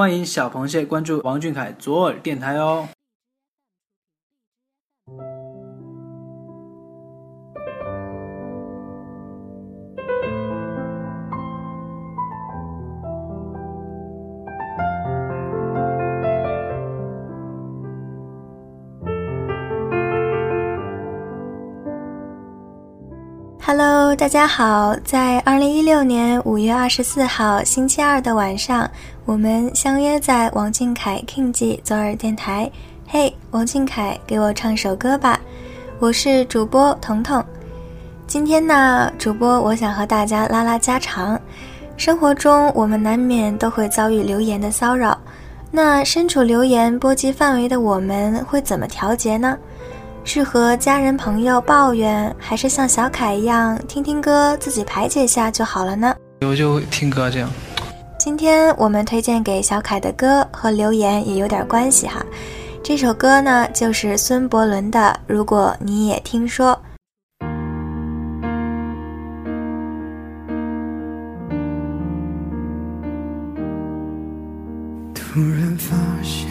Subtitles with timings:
[0.00, 2.88] 欢迎小螃蟹关注王俊凯左耳电台哦。
[23.72, 28.90] Hello，大家好，在二零一六年五月二十四号星期二的晚上，
[29.24, 32.68] 我们相约在王俊凯 King 记左耳电台。
[33.06, 35.38] 嘿，王俊凯，给我唱首歌吧！
[36.00, 37.44] 我是主播彤彤。
[38.26, 41.40] 今天呢，主播我想和大家拉拉家常。
[41.96, 45.16] 生活中，我们难免都会遭遇留言的骚扰。
[45.70, 49.56] 那身处留言波及范围的我们，会怎么调节呢？
[50.22, 56.14] 是和家人朋友抱怨，还是像小凯一样听听歌，自己排解下就好了呢？
[56.42, 57.50] 我就听歌这样。
[58.18, 62.24] 今天我们推荐给小凯的歌和留言也有点关系哈。
[62.82, 66.72] 这首歌呢，就是孙伯伦的《如果你也听说》。
[75.14, 76.48] 突然发现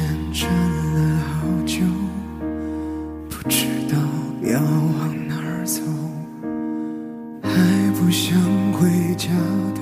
[7.99, 8.39] 不想
[8.71, 9.27] 回家
[9.75, 9.81] 的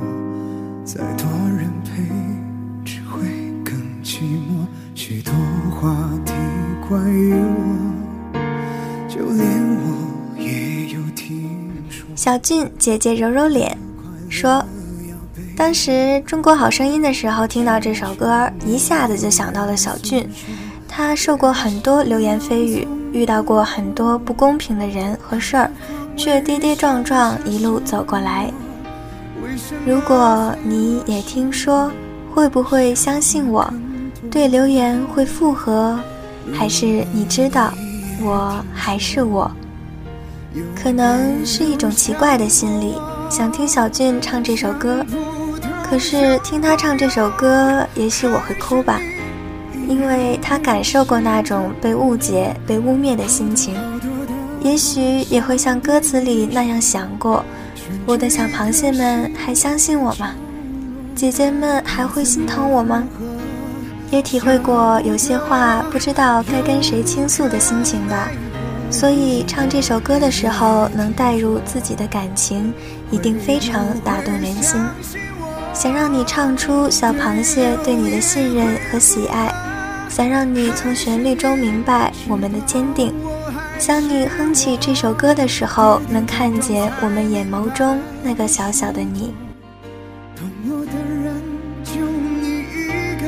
[0.00, 2.02] 我，再多人陪
[2.82, 3.20] 只会
[3.62, 4.66] 更寂寞。
[4.94, 5.34] 许多
[5.70, 5.94] 话
[6.24, 6.32] 题
[6.88, 8.38] 关于我，
[9.06, 9.46] 就连
[9.84, 11.60] 我也有听
[11.90, 12.08] 说。
[12.16, 13.76] 小俊姐姐揉揉脸，
[14.30, 14.64] 说
[15.54, 15.90] ：“当时
[16.24, 20.26] 《中国好声音》的时候听到这首歌，一下子就想到了小俊。
[20.88, 25.70] 他受过很多流言蜚语。”遇到过很多不公平的人和事儿，
[26.18, 28.52] 却跌跌撞撞一路走过来。
[29.86, 31.90] 如果你也听说，
[32.34, 33.72] 会不会相信我？
[34.30, 35.98] 对留言会复合，
[36.52, 37.72] 还是你知道
[38.20, 39.50] 我还是我？
[40.74, 42.96] 可能是一种奇怪的心理，
[43.30, 45.04] 想听小俊唱这首歌。
[45.88, 49.00] 可是听他唱这首歌，也许我会哭吧。
[49.88, 53.74] 因为他感受过那种被误解、被污蔑的心情，
[54.62, 57.44] 也许也会像歌词里那样想过：
[58.06, 60.34] 我的小螃蟹们还相信我吗？
[61.14, 63.04] 姐姐们还会心疼我吗？
[64.10, 68.28] 也体会过有些话不知道该跟谁倾诉的心情吧。
[68.90, 72.72] 所以唱这首歌的时候，能带入自己的感情，
[73.10, 74.80] 一定非常打动人心。
[75.74, 79.54] 想让你唱出小螃蟹对你的信任和喜爱。
[80.08, 83.12] 想让你从旋律中明白我们的坚定，
[83.86, 89.34] 当你哼起这首歌的时候，能看见我们眼眸中那个小小的你。
[90.36, 91.34] 懂我的人
[91.82, 91.92] 就
[92.42, 93.24] 你一个，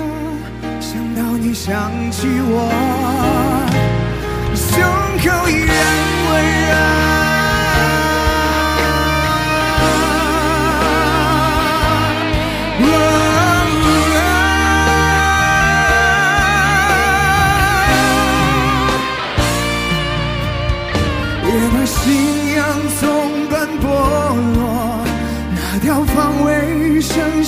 [0.79, 2.69] 想到你想起我，
[4.55, 4.83] 胸
[5.25, 6.00] 口依然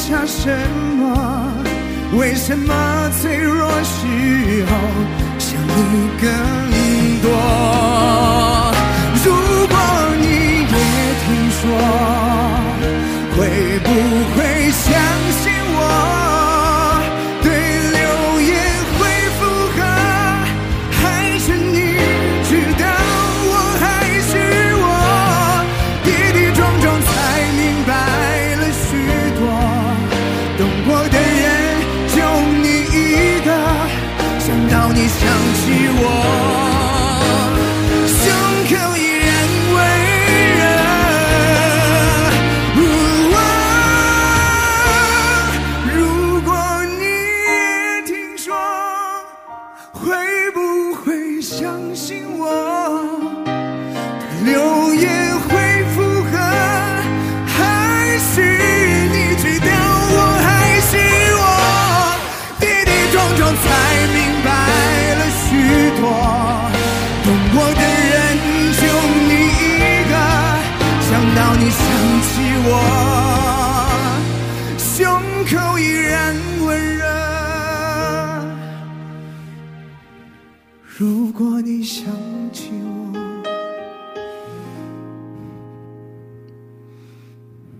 [0.03, 0.51] 下什
[0.99, 1.07] 么？
[2.19, 2.75] 为什么
[3.21, 4.71] 脆弱时候
[5.39, 6.27] 想你更
[7.23, 7.31] 多？
[9.25, 9.27] 如
[9.69, 9.77] 果
[10.21, 10.27] 你
[10.67, 10.77] 也
[11.23, 11.27] 听
[11.59, 11.63] 说，
[13.37, 13.39] 会
[13.85, 13.89] 不
[14.35, 14.37] 会
[14.73, 14.91] 相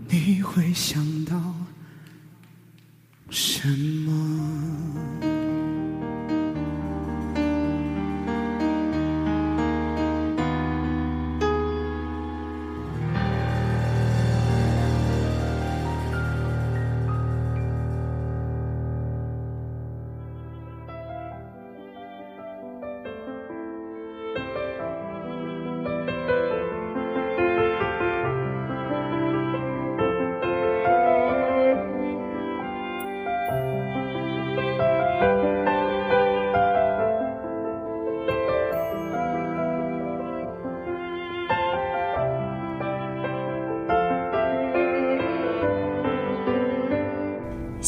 [0.09, 1.52] 你会想到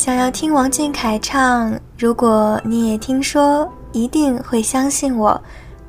[0.04, 5.42] 想要听王俊凯唱《如果你也听说》，一定会相信我，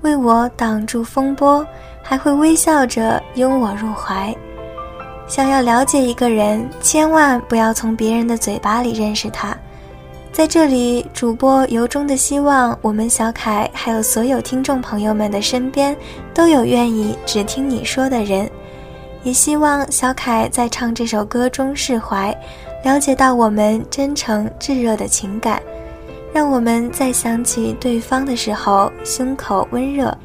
[0.03, 1.67] 为我挡住风波，
[2.01, 4.33] 还会微笑着拥我入怀。
[5.27, 9.53] 想要了解一个人，千万不要从别人的嘴巴里认识他。
[10.31, 15.93] 在这里，主播由衷的希望我们小凯还有所有听众朋友们的身边
[16.33, 18.49] 都有愿意只听你说的人，
[19.23, 22.33] 也希望小凯在唱这首歌中释怀，
[22.85, 25.59] 了解到我们真诚炙热的情感，
[26.31, 30.15] 让我们在想起对方的时候胸口温热。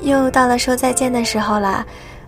[0.00, 1.86] 又到了说再见的时候了，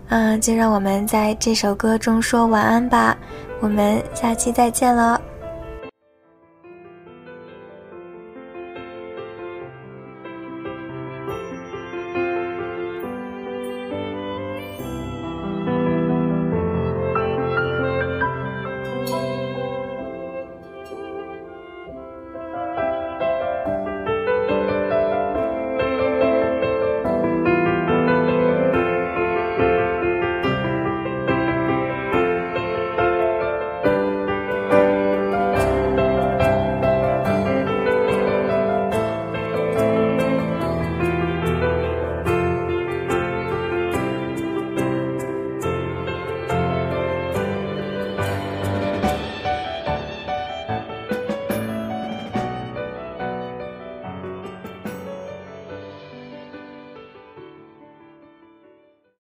[0.09, 3.17] 嗯，就让我们在这首歌中说晚安吧，
[3.61, 5.19] 我们下期再见了。